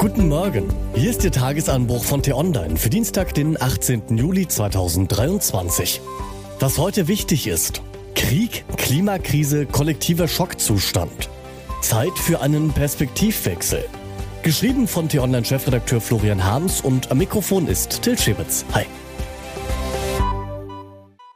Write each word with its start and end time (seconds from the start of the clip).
Guten 0.00 0.28
Morgen. 0.28 0.66
Hier 0.94 1.10
ist 1.10 1.24
Ihr 1.24 1.30
Tagesanbruch 1.30 2.04
von 2.04 2.22
T-Online 2.22 2.78
für 2.78 2.88
Dienstag, 2.88 3.34
den 3.34 3.60
18. 3.60 4.16
Juli 4.16 4.48
2023. 4.48 6.00
Was 6.58 6.78
heute 6.78 7.06
wichtig 7.06 7.46
ist. 7.46 7.82
Krieg, 8.14 8.64
Klimakrise, 8.78 9.66
kollektiver 9.66 10.26
Schockzustand. 10.26 11.28
Zeit 11.82 12.18
für 12.18 12.40
einen 12.40 12.72
Perspektivwechsel. 12.72 13.84
Geschrieben 14.42 14.88
von 14.88 15.10
T-Online-Chefredakteur 15.10 16.00
Florian 16.00 16.44
Harms 16.44 16.80
und 16.80 17.10
am 17.10 17.18
Mikrofon 17.18 17.68
ist 17.68 18.00
Till 18.00 18.16
Schibitz. 18.16 18.64
Hi. 18.72 18.86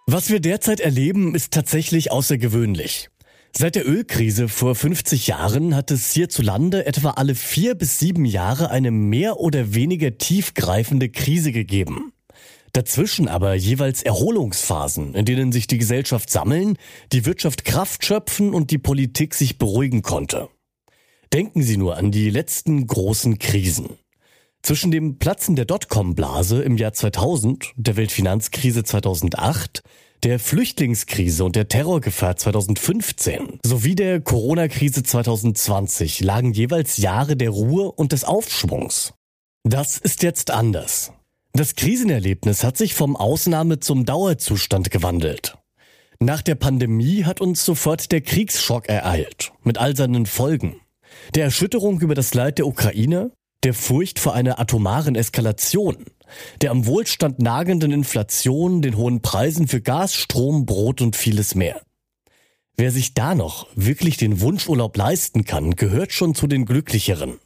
Was 0.07 0.31
wir 0.31 0.41
derzeit 0.41 0.81
erleben, 0.81 1.35
ist 1.35 1.53
tatsächlich 1.53 2.11
außergewöhnlich. 2.11 3.11
Seit 3.57 3.77
der 3.77 3.89
Ölkrise 3.89 4.49
vor 4.49 4.75
50 4.75 5.29
Jahren 5.29 5.77
hat 5.77 5.93
es 5.93 6.13
hierzulande 6.13 6.87
etwa 6.87 7.11
alle 7.11 7.37
vier 7.37 7.77
bis 7.77 8.01
sieben 8.01 8.25
Jahre 8.25 8.73
eine 8.73 8.91
mehr 8.91 9.39
oder 9.39 9.75
weniger 9.75 10.19
tiefgreifende 10.19 11.09
Krise 11.09 11.53
gegeben. 11.53 12.13
Dazwischen 12.73 13.29
aber 13.29 13.55
jeweils 13.55 14.03
Erholungsphasen, 14.03 15.15
in 15.15 15.25
denen 15.25 15.53
sich 15.53 15.69
die 15.69 15.79
Gesellschaft 15.79 16.31
sammeln, 16.31 16.77
die 17.13 17.27
Wirtschaft 17.27 17.65
Kraft 17.65 18.05
schöpfen 18.05 18.53
und 18.53 18.73
die 18.73 18.79
Politik 18.79 19.35
sich 19.35 19.57
beruhigen 19.57 20.03
konnte. 20.03 20.49
Denken 21.33 21.63
Sie 21.63 21.77
nur 21.77 21.97
an 21.97 22.11
die 22.11 22.31
letzten 22.31 22.85
großen 22.89 23.39
Krisen. 23.39 23.91
Zwischen 24.63 24.91
dem 24.91 25.19
Platzen 25.19 25.55
der 25.55 25.67
Dotcom-Blase 25.67 26.61
im 26.63 26.77
Jahr 26.77 26.93
2000, 26.93 27.73
der 27.77 27.97
Weltfinanzkrise 27.97 28.83
2008, 28.83 29.85
der 30.25 30.39
Flüchtlingskrise 30.39 31.45
und 31.45 31.55
der 31.55 31.69
Terrorgefahr 31.69 32.37
2015 32.37 33.61
sowie 33.65 33.95
der 33.95 34.23
Corona-Krise 34.23 35.03
2020 35.03 36.21
lagen 36.21 36.53
jeweils 36.55 36.97
Jahre 36.97 37.37
der 37.37 37.51
Ruhe 37.51 37.93
und 37.93 38.13
des 38.13 38.25
Aufschwungs. 38.25 39.13
Das 39.65 39.99
ist 39.99 40.23
jetzt 40.23 40.51
anders. 40.51 41.13
Das 41.53 41.75
Krisenerlebnis 41.75 42.65
hat 42.65 42.79
sich 42.79 42.95
vom 42.95 43.17
Ausnahme 43.17 43.81
zum 43.81 44.07
Dauerzustand 44.07 44.91
gewandelt. 44.91 45.59
Nach 46.21 46.41
der 46.41 46.55
Pandemie 46.55 47.25
hat 47.25 47.43
uns 47.43 47.65
sofort 47.65 48.11
der 48.11 48.23
Kriegsschock 48.23 48.89
ereilt, 48.89 49.53
mit 49.63 49.77
all 49.77 49.95
seinen 49.95 50.25
Folgen. 50.25 50.81
Der 51.35 51.45
Erschütterung 51.45 52.01
über 52.01 52.15
das 52.15 52.33
Leid 52.33 52.59
der 52.59 52.67
Ukraine, 52.67 53.31
der 53.65 53.75
Furcht 53.75 54.19
vor 54.19 54.35
einer 54.35 54.61
atomaren 54.61 55.15
Eskalation, 55.15 55.97
der 56.61 56.71
am 56.71 56.87
Wohlstand 56.87 57.39
nagenden 57.39 57.93
Inflation, 57.93 58.83
den 58.83 58.97
hohen 58.97 59.23
Preisen 59.23 59.69
für 59.69 59.81
Gas, 59.81 60.15
Strom, 60.15 60.67
Brot 60.67 61.01
und 61.01 61.17
vieles 61.17 61.55
mehr. 61.55 61.81
Wer 62.77 62.91
sich 62.91 63.15
da 63.15 63.35
noch 63.35 63.67
wirklich 63.75 64.17
den 64.17 64.41
Wunschurlaub 64.41 64.97
leisten 64.97 65.45
kann, 65.45 65.77
gehört 65.77 66.13
schon 66.13 66.35
zu 66.35 66.47
den 66.47 66.67
Glücklicheren. 66.67 67.39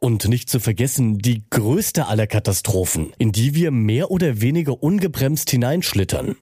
Und 0.00 0.28
nicht 0.28 0.50
zu 0.50 0.58
vergessen 0.58 1.18
die 1.18 1.44
größte 1.48 2.06
aller 2.08 2.26
Katastrophen, 2.26 3.12
in 3.18 3.30
die 3.30 3.54
wir 3.54 3.70
mehr 3.70 4.10
oder 4.10 4.40
weniger 4.40 4.82
ungebremst 4.82 5.50
hineinschlittern. 5.50 6.36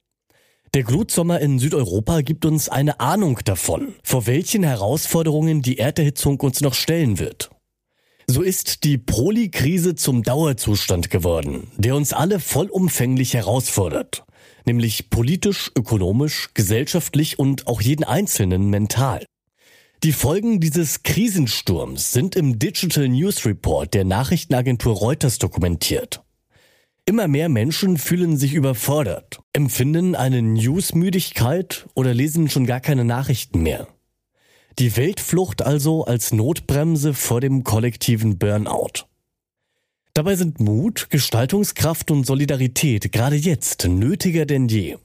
Der 0.75 0.85
Glutsommer 0.85 1.39
in 1.41 1.59
Südeuropa 1.59 2.23
gibt 2.23 2.47
uns 2.47 2.71
eine 2.71 2.99
Ahnung 2.99 3.39
davon, 3.45 3.95
vor 4.03 4.27
welchen 4.27 4.63
Herausforderungen 4.63 5.61
die 5.61 5.79
Erderhitzung 5.79 6.41
uns 6.41 6.63
noch 6.63 6.75
stellen 6.75 7.19
wird. 7.19 7.52
So 8.35 8.41
ist 8.41 8.85
die 8.85 8.97
Proli-Krise 8.97 9.95
zum 9.95 10.23
Dauerzustand 10.23 11.11
geworden, 11.11 11.67
der 11.77 11.95
uns 11.95 12.15
alle 12.15 12.41
vollumfänglich 12.41 13.35
herausfordert. 13.35 14.25
Nämlich 14.65 15.11
politisch, 15.11 15.71
ökonomisch, 15.77 16.49
gesellschaftlich 16.55 17.39
und 17.39 17.67
auch 17.67 17.83
jeden 17.83 18.05
Einzelnen 18.05 18.71
mental. 18.71 19.27
Die 20.03 20.13
Folgen 20.13 20.61
dieses 20.61 21.03
Krisensturms 21.03 22.13
sind 22.13 22.35
im 22.35 22.59
Digital 22.59 23.07
News 23.07 23.45
Report 23.45 23.93
der 23.93 24.07
Nachrichtenagentur 24.07 24.95
Reuters 24.97 25.37
dokumentiert. 25.37 26.23
Immer 27.05 27.29
mehr 27.29 27.51
Menschen 27.51 27.99
fühlen 27.99 28.39
sich 28.39 28.55
überfordert, 28.55 29.41
empfinden 29.53 30.15
eine 30.15 30.41
Newsmüdigkeit 30.41 31.87
oder 31.93 32.15
lesen 32.15 32.49
schon 32.49 32.65
gar 32.65 32.81
keine 32.81 33.05
Nachrichten 33.05 33.63
mehr. 33.63 33.89
Die 34.79 34.97
Weltflucht 34.97 35.63
also 35.63 36.05
als 36.05 36.33
Notbremse 36.33 37.15
vor 37.15 37.41
dem 37.41 37.63
kollektiven 37.63 38.39
Burnout. 38.39 39.07
Dabei 40.15 40.37
sind 40.37 40.61
Mut, 40.61 41.09
Gestaltungskraft 41.11 42.11
und 42.11 42.25
Solidarität 42.25 43.13
gerade 43.13 43.37
jetzt 43.37 43.87
nötiger 43.87 44.47
denn 44.47 44.69
je. 44.69 44.97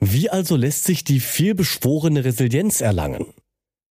Wie 0.00 0.30
also 0.30 0.56
lässt 0.56 0.84
sich 0.84 1.02
die 1.02 1.20
vielbeschworene 1.20 2.24
Resilienz 2.24 2.80
erlangen? 2.80 3.26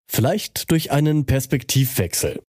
Vielleicht 0.07 0.72
durch 0.72 0.91
einen 0.91 1.25
Perspektivwechsel. 1.25 2.41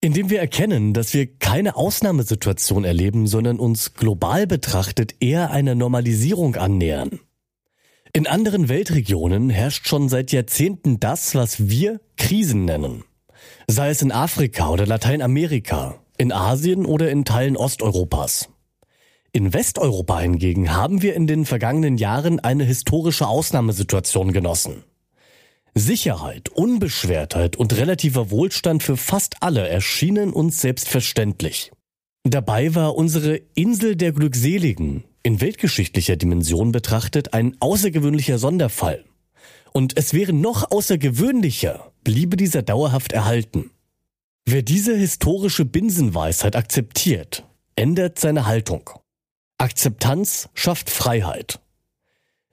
Indem 0.00 0.30
wir 0.30 0.40
erkennen, 0.40 0.92
dass 0.92 1.14
wir 1.14 1.26
keine 1.38 1.76
Ausnahmesituation 1.76 2.84
erleben, 2.84 3.26
sondern 3.26 3.58
uns 3.58 3.94
global 3.94 4.46
betrachtet 4.46 5.14
eher 5.20 5.50
einer 5.50 5.74
Normalisierung 5.74 6.56
annähern. 6.56 7.20
In 8.16 8.28
anderen 8.28 8.68
Weltregionen 8.68 9.50
herrscht 9.50 9.88
schon 9.88 10.08
seit 10.08 10.30
Jahrzehnten 10.30 11.00
das, 11.00 11.34
was 11.34 11.68
wir 11.68 12.00
Krisen 12.16 12.64
nennen. 12.64 13.02
Sei 13.66 13.90
es 13.90 14.02
in 14.02 14.12
Afrika 14.12 14.70
oder 14.70 14.86
Lateinamerika, 14.86 15.96
in 16.16 16.30
Asien 16.30 16.86
oder 16.86 17.10
in 17.10 17.24
Teilen 17.24 17.56
Osteuropas. 17.56 18.50
In 19.32 19.52
Westeuropa 19.52 20.20
hingegen 20.20 20.72
haben 20.72 21.02
wir 21.02 21.16
in 21.16 21.26
den 21.26 21.44
vergangenen 21.44 21.96
Jahren 21.96 22.38
eine 22.38 22.62
historische 22.62 23.26
Ausnahmesituation 23.26 24.32
genossen. 24.32 24.84
Sicherheit, 25.74 26.50
Unbeschwertheit 26.50 27.56
und 27.56 27.76
relativer 27.76 28.30
Wohlstand 28.30 28.84
für 28.84 28.96
fast 28.96 29.38
alle 29.40 29.66
erschienen 29.66 30.32
uns 30.32 30.60
selbstverständlich. 30.60 31.72
Dabei 32.22 32.76
war 32.76 32.94
unsere 32.94 33.40
Insel 33.56 33.96
der 33.96 34.12
Glückseligen 34.12 35.02
in 35.24 35.40
weltgeschichtlicher 35.40 36.16
Dimension 36.16 36.70
betrachtet 36.70 37.32
ein 37.32 37.56
außergewöhnlicher 37.58 38.38
Sonderfall. 38.38 39.04
Und 39.72 39.96
es 39.96 40.12
wäre 40.12 40.32
noch 40.32 40.70
außergewöhnlicher, 40.70 41.90
bliebe 42.04 42.36
dieser 42.36 42.62
dauerhaft 42.62 43.12
erhalten. 43.12 43.70
Wer 44.44 44.62
diese 44.62 44.94
historische 44.94 45.64
Binsenweisheit 45.64 46.54
akzeptiert, 46.54 47.44
ändert 47.74 48.18
seine 48.18 48.46
Haltung. 48.46 48.90
Akzeptanz 49.56 50.50
schafft 50.52 50.90
Freiheit. 50.90 51.58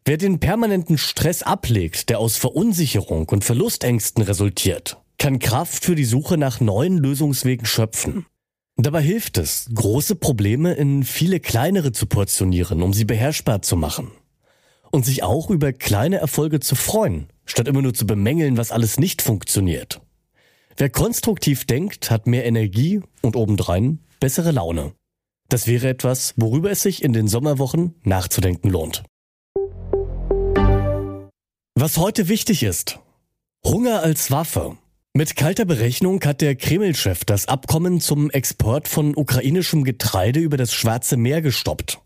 Wer 0.05 0.17
den 0.17 0.39
permanenten 0.39 0.97
Stress 0.97 1.43
ablegt, 1.43 2.09
der 2.09 2.19
aus 2.19 2.37
Verunsicherung 2.37 3.27
und 3.27 3.43
Verlustängsten 3.43 4.23
resultiert, 4.23 4.97
kann 5.17 5.39
Kraft 5.39 5.83
für 5.83 5.95
die 5.95 6.05
Suche 6.05 6.37
nach 6.37 6.61
neuen 6.61 6.97
Lösungswegen 6.97 7.65
schöpfen. 7.65 8.25
Dabei 8.83 9.03
hilft 9.03 9.37
es, 9.37 9.69
große 9.75 10.15
Probleme 10.15 10.73
in 10.73 11.03
viele 11.03 11.39
kleinere 11.39 11.91
zu 11.91 12.07
portionieren, 12.07 12.81
um 12.81 12.93
sie 12.93 13.05
beherrschbar 13.05 13.61
zu 13.61 13.75
machen. 13.75 14.09
Und 14.89 15.05
sich 15.05 15.21
auch 15.21 15.51
über 15.51 15.71
kleine 15.71 16.17
Erfolge 16.17 16.59
zu 16.59 16.73
freuen, 16.73 17.27
statt 17.45 17.67
immer 17.67 17.83
nur 17.83 17.93
zu 17.93 18.07
bemängeln, 18.07 18.57
was 18.57 18.71
alles 18.71 18.99
nicht 18.99 19.21
funktioniert. 19.21 20.01
Wer 20.77 20.89
konstruktiv 20.89 21.65
denkt, 21.65 22.09
hat 22.09 22.25
mehr 22.25 22.43
Energie 22.45 23.01
und 23.21 23.35
obendrein 23.35 23.99
bessere 24.19 24.51
Laune. 24.51 24.93
Das 25.47 25.67
wäre 25.67 25.87
etwas, 25.87 26.33
worüber 26.37 26.71
es 26.71 26.81
sich 26.81 27.03
in 27.03 27.13
den 27.13 27.27
Sommerwochen 27.27 27.93
nachzudenken 28.03 28.71
lohnt. 28.71 29.03
Was 31.75 31.97
heute 31.97 32.29
wichtig 32.29 32.63
ist. 32.63 32.99
Hunger 33.63 34.01
als 34.01 34.31
Waffe. 34.31 34.77
Mit 35.13 35.35
kalter 35.35 35.65
Berechnung 35.65 36.23
hat 36.23 36.39
der 36.39 36.55
Kreml-Chef 36.55 37.25
das 37.25 37.45
Abkommen 37.45 37.99
zum 37.99 38.31
Export 38.31 38.87
von 38.87 39.13
ukrainischem 39.13 39.83
Getreide 39.83 40.39
über 40.39 40.55
das 40.55 40.73
Schwarze 40.73 41.17
Meer 41.17 41.41
gestoppt. 41.41 41.99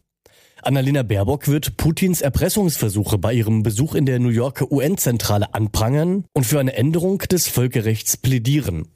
Annalena 0.64 1.04
Baerbock 1.04 1.48
wird 1.48 1.78
Putins 1.78 2.22
Erpressungsversuche 2.22 3.20
bei 3.20 3.34
ihrem 3.34 3.62
Besuch 3.62 3.94
in 3.94 4.08
der 4.08 4.18
New 4.18 4.30
Yorker 4.30 4.72
UN-Zentrale 4.72 5.54
anprangern 5.54 6.26
und 6.34 6.46
für 6.46 6.60
eine 6.60 6.74
Änderung 6.74 7.20
des 7.20 7.48
Völkerrechts 7.48 8.18
plädieren. 8.18 8.88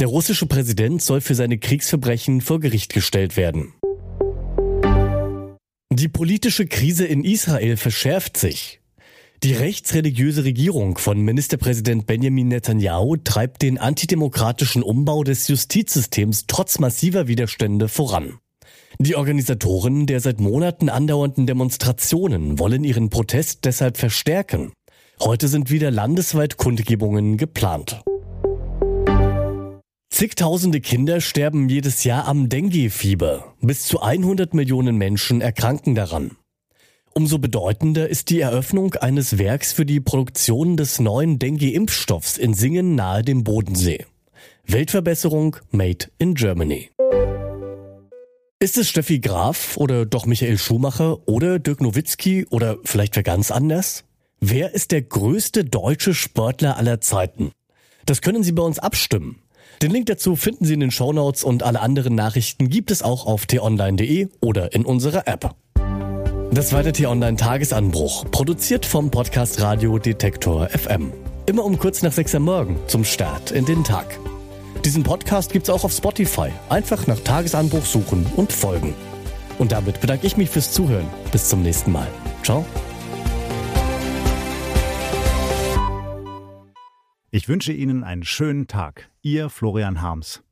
Der 0.00 0.08
russische 0.08 0.44
Präsident 0.44 1.00
soll 1.00 1.22
für 1.22 1.34
seine 1.34 1.56
Kriegsverbrechen 1.56 2.42
vor 2.42 2.60
Gericht 2.60 2.92
gestellt 2.92 3.38
werden. 3.38 3.72
Die 5.90 6.08
politische 6.08 6.66
Krise 6.66 7.06
in 7.06 7.24
Israel 7.24 7.78
verschärft 7.78 8.36
sich. 8.36 8.82
Die 9.42 9.52
rechtsreligiöse 9.52 10.44
Regierung 10.44 10.96
von 10.96 11.20
Ministerpräsident 11.20 12.06
Benjamin 12.06 12.48
Netanyahu 12.48 13.16
treibt 13.16 13.62
den 13.62 13.78
antidemokratischen 13.78 14.82
Umbau 14.82 15.24
des 15.24 15.46
Justizsystems 15.48 16.46
trotz 16.46 16.78
massiver 16.78 17.28
Widerstände 17.28 17.88
voran. 17.88 18.38
Die 18.98 19.14
Organisatoren 19.14 20.06
der 20.06 20.20
seit 20.20 20.40
Monaten 20.40 20.88
andauernden 20.88 21.46
Demonstrationen 21.46 22.58
wollen 22.58 22.82
ihren 22.82 23.10
Protest 23.10 23.66
deshalb 23.66 23.98
verstärken. 23.98 24.72
Heute 25.20 25.48
sind 25.48 25.70
wieder 25.70 25.90
landesweit 25.90 26.56
Kundgebungen 26.56 27.36
geplant. 27.36 28.02
Zigtausende 30.10 30.80
Kinder 30.80 31.20
sterben 31.20 31.68
jedes 31.68 32.04
Jahr 32.04 32.26
am 32.26 32.48
Dengue-Fieber. 32.48 33.54
Bis 33.60 33.82
zu 33.82 34.00
100 34.00 34.54
Millionen 34.54 34.96
Menschen 34.96 35.42
erkranken 35.42 35.94
daran. 35.94 36.36
Umso 37.16 37.38
bedeutender 37.38 38.10
ist 38.10 38.28
die 38.28 38.40
Eröffnung 38.40 38.92
eines 38.96 39.38
Werks 39.38 39.72
für 39.72 39.86
die 39.86 40.00
Produktion 40.00 40.76
des 40.76 41.00
neuen 41.00 41.38
Dengue-Impfstoffs 41.38 42.36
in 42.36 42.52
Singen 42.52 42.94
nahe 42.94 43.22
dem 43.22 43.42
Bodensee. 43.42 44.04
Weltverbesserung 44.66 45.56
made 45.70 46.08
in 46.18 46.34
Germany. 46.34 46.90
Ist 48.60 48.76
es 48.76 48.90
Steffi 48.90 49.20
Graf 49.20 49.78
oder 49.78 50.04
doch 50.04 50.26
Michael 50.26 50.58
Schumacher 50.58 51.26
oder 51.26 51.58
Dirk 51.58 51.80
Nowitzki 51.80 52.44
oder 52.50 52.76
vielleicht 52.84 53.16
wer 53.16 53.22
ganz 53.22 53.50
anders? 53.50 54.04
Wer 54.38 54.74
ist 54.74 54.92
der 54.92 55.00
größte 55.00 55.64
deutsche 55.64 56.12
Sportler 56.12 56.76
aller 56.76 57.00
Zeiten? 57.00 57.50
Das 58.04 58.20
können 58.20 58.42
Sie 58.42 58.52
bei 58.52 58.62
uns 58.62 58.78
abstimmen. 58.78 59.40
Den 59.80 59.90
Link 59.90 60.04
dazu 60.04 60.36
finden 60.36 60.66
Sie 60.66 60.74
in 60.74 60.80
den 60.80 60.90
Shownotes 60.90 61.44
und 61.44 61.62
alle 61.62 61.80
anderen 61.80 62.14
Nachrichten 62.14 62.68
gibt 62.68 62.90
es 62.90 63.02
auch 63.02 63.24
auf 63.24 63.46
t-online.de 63.46 64.28
oder 64.42 64.74
in 64.74 64.84
unserer 64.84 65.26
App. 65.26 65.56
Das 66.56 66.72
war 66.72 66.82
der 66.82 66.94
T-Online 66.94 67.36
Tagesanbruch, 67.36 68.30
produziert 68.30 68.86
vom 68.86 69.10
Podcast 69.10 69.60
Radio 69.60 69.98
Detektor 69.98 70.66
FM. 70.70 71.12
Immer 71.44 71.62
um 71.66 71.78
kurz 71.78 72.00
nach 72.00 72.12
sechs 72.12 72.34
am 72.34 72.44
Morgen 72.44 72.78
zum 72.86 73.04
Start 73.04 73.50
in 73.50 73.66
den 73.66 73.84
Tag. 73.84 74.18
Diesen 74.82 75.02
Podcast 75.02 75.52
gibt's 75.52 75.68
auch 75.68 75.84
auf 75.84 75.92
Spotify. 75.92 76.48
Einfach 76.70 77.06
nach 77.08 77.20
Tagesanbruch 77.20 77.84
suchen 77.84 78.24
und 78.36 78.54
folgen. 78.54 78.94
Und 79.58 79.72
damit 79.72 80.00
bedanke 80.00 80.26
ich 80.26 80.38
mich 80.38 80.48
fürs 80.48 80.72
Zuhören. 80.72 81.06
Bis 81.30 81.46
zum 81.46 81.60
nächsten 81.62 81.92
Mal. 81.92 82.08
Ciao. 82.42 82.64
Ich 87.30 87.48
wünsche 87.50 87.74
Ihnen 87.74 88.02
einen 88.02 88.24
schönen 88.24 88.66
Tag. 88.66 89.10
Ihr 89.20 89.50
Florian 89.50 90.00
Harms. 90.00 90.42